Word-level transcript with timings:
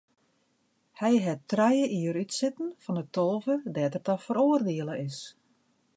Hy 0.99 1.11
hat 1.25 1.41
trije 1.51 1.85
jier 1.95 2.17
útsitten 2.23 2.67
fan 2.83 2.97
de 2.99 3.05
tolve 3.15 3.55
dêr't 3.73 3.97
er 3.99 4.03
ta 4.07 4.15
feroardiele 4.25 4.95
is. 5.07 5.19